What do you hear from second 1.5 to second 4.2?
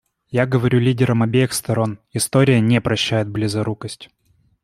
сторон: история не прощает близорукость.